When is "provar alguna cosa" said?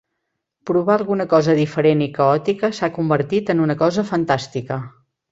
0.67-1.53